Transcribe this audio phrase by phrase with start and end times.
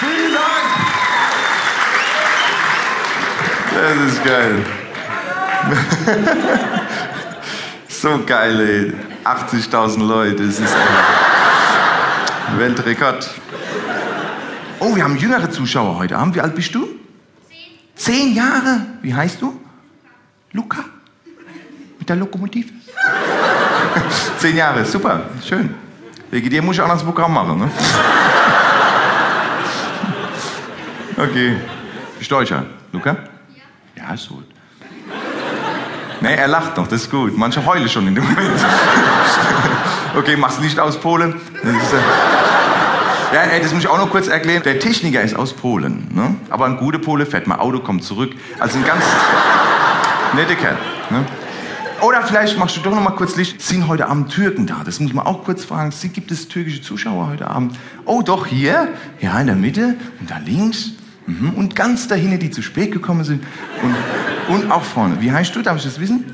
[0.00, 0.70] Vielen Dank!
[3.74, 4.64] Das ist geil.
[7.88, 8.92] so geil, ey.
[9.24, 10.74] 80.000 Leute, das ist
[12.48, 13.28] ein Weltrekord.
[14.80, 16.34] Oh, wir haben jüngere Zuschauer heute Abend.
[16.34, 16.88] Wie alt bist du?
[17.48, 17.58] Zehn.
[17.94, 18.86] Zehn Jahre?
[19.02, 19.60] Wie heißt du?
[20.52, 20.84] Luca?
[21.98, 22.70] Mit der Lokomotive?
[24.38, 25.81] Zehn Jahre, super, schön.
[26.32, 27.70] Wegen dir muss ich auch noch das Programm machen, ne?
[31.18, 31.56] Okay.
[32.18, 33.10] Bist Deutscher, Luca?
[33.96, 34.02] Ja.
[34.02, 34.46] Ja, ist gut.
[36.22, 37.36] Nee, er lacht noch, das ist gut.
[37.36, 38.50] Manche heulen schon in dem Moment.
[40.16, 41.34] okay, mach's nicht aus Polen.
[41.62, 44.62] Äh ja, ey, das muss ich auch noch kurz erklären.
[44.62, 46.34] Der Techniker ist aus Polen, ne?
[46.48, 48.32] aber ein guter Pole fährt mal Auto, kommt zurück.
[48.58, 49.04] Also ein ganz
[50.34, 50.78] netter Kerl.
[51.10, 51.26] Ne?
[52.02, 53.62] Oder vielleicht machst du doch noch mal kurz Licht.
[53.62, 54.82] Sind heute Abend Türken da?
[54.84, 55.92] Das muss man auch kurz fragen.
[56.12, 57.78] Gibt es türkische Zuschauer heute Abend?
[58.04, 58.88] Oh, doch hier.
[59.20, 60.90] Ja, in der Mitte und da links.
[61.26, 61.50] Mhm.
[61.50, 63.44] Und ganz dahinter, die zu spät gekommen sind.
[63.82, 63.94] Und,
[64.52, 65.20] und auch vorne.
[65.20, 65.62] Wie heißt du?
[65.62, 66.24] Darf ich das wissen?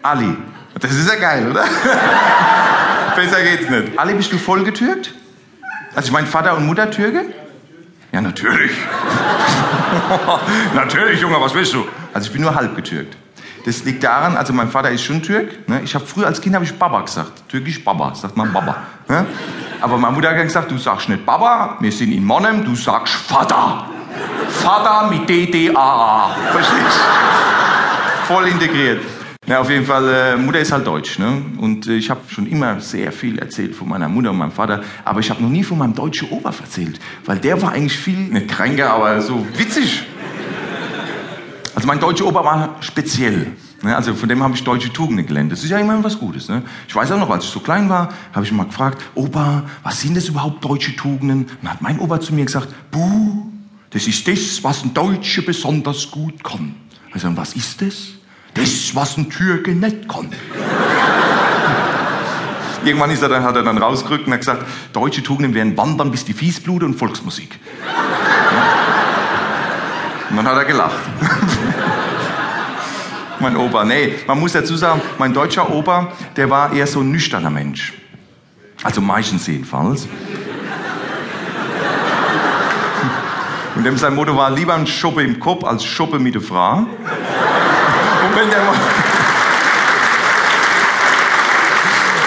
[0.00, 0.34] Ali.
[0.80, 1.64] Das ist ja geil, oder?
[3.14, 3.98] Besser geht's nicht.
[3.98, 5.14] Ali, bist du voll getürkt?
[5.94, 7.26] Also ich meine Vater und Mutter Türke?
[8.10, 8.72] Ja, natürlich.
[10.74, 11.84] natürlich, Junge, was willst du?
[12.14, 13.18] Also ich bin nur halb getürkt.
[13.64, 15.68] Das liegt daran, also mein Vater ist schon Türk.
[15.68, 15.80] Ne?
[15.82, 17.48] Ich habe früher als Kind habe ich Baba gesagt.
[17.48, 18.76] Türkisch Baba, sagt man Baba.
[19.08, 19.24] Ne?
[19.80, 23.14] Aber meine Mutter hat gesagt, du sagst nicht Baba, wir sind in Monem, du sagst
[23.14, 23.86] Vater.
[24.48, 26.34] Vater mit D-D-A-A.
[26.52, 27.00] Verstehst
[28.26, 29.02] Voll integriert.
[29.46, 31.18] Na, auf jeden Fall, äh, Mutter ist halt deutsch.
[31.18, 31.42] Ne?
[31.58, 34.82] Und äh, ich habe schon immer sehr viel erzählt von meiner Mutter und meinem Vater.
[35.04, 36.98] Aber ich habe noch nie von meinem deutschen Opa erzählt.
[37.26, 40.04] Weil der war eigentlich viel, nicht kränker, aber so witzig.
[41.74, 43.52] Also mein deutscher Opa war speziell.
[43.82, 43.96] Ne?
[43.96, 45.50] Also von dem habe ich deutsche Tugenden gelernt.
[45.50, 46.48] Das ist ja immerhin was Gutes.
[46.48, 46.62] Ne?
[46.88, 50.00] Ich weiß auch noch, als ich so klein war, habe ich mal gefragt, Opa, was
[50.00, 51.42] sind das überhaupt deutsche Tugenden?
[51.42, 53.46] Und dann hat mein Opa zu mir gesagt, Buh,
[53.90, 56.74] das ist das, was ein Deutscher besonders gut kann.
[57.12, 58.08] Also was ist das?
[58.54, 60.28] Das, was ein Türke nicht kann.
[62.84, 66.10] Irgendwann ist er dann, hat er dann rausgerückt und hat gesagt, deutsche Tugenden wären Wandern
[66.10, 67.58] bis die Fiesblute und Volksmusik.
[70.36, 70.94] Und dann hat er gelacht.
[73.38, 77.12] mein Opa, nee, man muss dazu sagen, mein deutscher Opa, der war eher so ein
[77.12, 77.92] nüchterner Mensch.
[78.82, 80.08] Also meistens jedenfalls.
[83.76, 86.78] Und dem sein Motto war, lieber ein Schuppe im Kopf als Schuppe mit der Frau.
[86.78, 86.88] Und
[88.34, 88.74] wenn der mal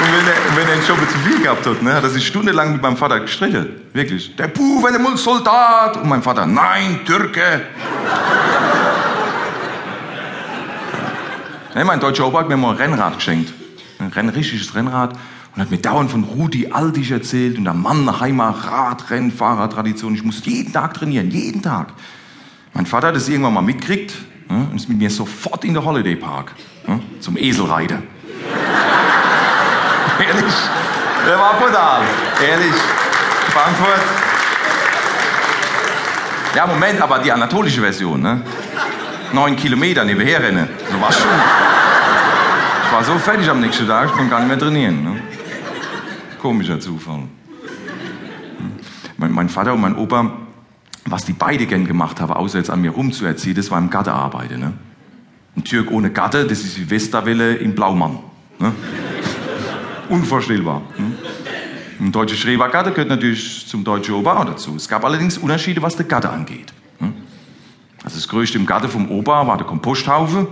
[0.00, 2.26] Und wenn er, wenn er einen Schuppe zu viel gehabt hat, ne, hat er sich
[2.26, 3.82] stundenlang mit meinem Vater gestritten.
[3.92, 4.34] Wirklich.
[4.36, 5.98] Der Puh, wenn er muss Soldat.
[5.98, 7.66] Und mein Vater, nein, Türke.
[11.74, 13.52] Ne, mein deutscher Opa hat mir mal ein Rennrad geschenkt.
[13.98, 15.12] Ein richtiges Rennrad.
[15.54, 20.14] Und hat mir dauernd von Rudi Altig erzählt und der Mannheimer Radrennfahrertradition.
[20.14, 21.88] Ich muss jeden Tag trainieren, jeden Tag.
[22.72, 24.14] Mein Vater hat das irgendwann mal mitgekriegt
[24.48, 26.54] ne, und ist mit mir sofort in den Holiday Park
[26.86, 27.98] ne, zum Eselreiter.
[30.20, 30.54] Ehrlich,
[31.26, 32.02] der war brutal.
[32.48, 32.74] Ehrlich,
[33.48, 34.00] Frankfurt.
[36.54, 38.42] Ja, Moment, aber die anatolische Version, ne?
[39.32, 40.68] Neun Kilometer nebenher rennen.
[40.90, 41.30] So war schon.
[42.84, 45.04] Ich war so fertig am nächsten Tag, ich konnte gar nicht mehr trainieren.
[45.04, 45.20] Ne?
[46.40, 47.22] Komischer Zufall.
[49.16, 50.32] Mein, mein, Vater und mein Opa,
[51.04, 54.58] was die beide gern gemacht haben, außer jetzt an mir rumzuerziehen, das war im Gattearbeiten.
[54.58, 54.72] Ne?
[55.56, 58.18] Ein Türk ohne Gatte, das ist wie Westerwelle im Blaumann.
[58.58, 58.72] Ne?
[60.08, 60.82] Unvorstellbar.
[60.98, 61.12] Ne?
[62.00, 64.74] Ein deutscher Schrebergatte gehört natürlich zum deutschen auch dazu.
[64.74, 66.72] Es gab allerdings Unterschiede, was der Gatte angeht.
[68.10, 70.48] Also das Größte im Gatte vom Opa war der Komposthaufe.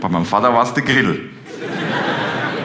[0.00, 1.30] Bei meinem Vater war es der Grill.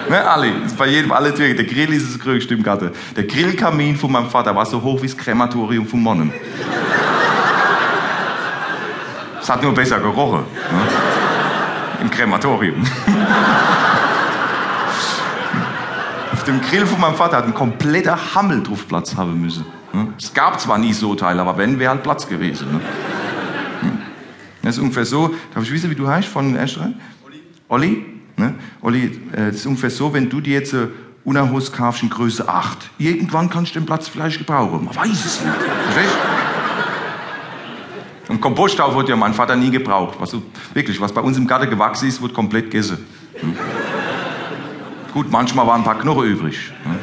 [0.09, 1.55] Ne, alle, bei jedem, alle Türken.
[1.55, 2.89] Der Grill ist das größte im Garten.
[3.15, 6.33] Der Grillkamin von meinem Vater war so hoch wie das Krematorium von Monnen.
[9.39, 10.39] Es hat nur besser gerochen.
[10.71, 10.81] Ne?
[12.01, 12.83] Im Krematorium.
[16.33, 19.63] Auf dem Grill von meinem Vater hat ein kompletter Hammel drauf Platz haben müssen.
[19.93, 20.07] Ne?
[20.17, 22.71] Es gab zwar nie so Teile, aber wenn, wäre halt Platz gewesen.
[22.71, 22.81] Ne?
[24.69, 25.33] Das ist ungefähr so.
[25.55, 26.93] Darf ich wissen, wie du heißt von Estrad?
[27.25, 27.41] Olli.
[27.69, 28.05] Olli?
[28.37, 28.53] Ne?
[28.81, 30.89] Olli, äh, das ist ungefähr so, wenn du dir jetzt eine
[31.23, 32.91] Unterhose kaufst in Größe 8.
[32.99, 34.85] Irgendwann kannst du den Platz vielleicht gebrauchen.
[34.85, 35.55] Man weiß es nicht.
[35.85, 36.13] Verstehst
[38.27, 38.31] du?
[38.31, 40.17] Und Komposthaufe wird ja mein Vater nie gebraucht.
[40.19, 40.35] Was,
[40.75, 42.99] wirklich, was bei uns im Garten gewachsen ist, wird komplett gegessen.
[43.41, 43.55] Hm?
[45.15, 46.71] Gut, manchmal waren ein paar Knochen übrig.
[46.83, 46.95] Hm?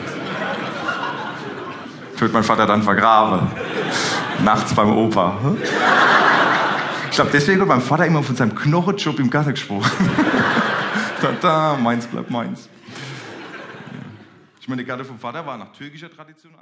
[2.16, 3.48] Wird mein Vater dann vergraben.
[4.44, 5.36] Nachts beim Opa.
[5.42, 5.56] Hm?
[7.16, 9.90] Ich glaube, deswegen hat mein Vater immer von seinem Knochenjob im Garten gesprochen.
[11.22, 12.68] da, da, meins bleibt meins.
[14.60, 16.52] Ich meine, der Garten vom Vater war nach türkischer Tradition.